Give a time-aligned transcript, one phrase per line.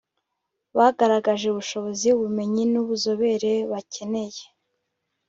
[0.77, 4.43] Bagaragaje ubushobozi ubumenyi n’ubuzobere bakeneye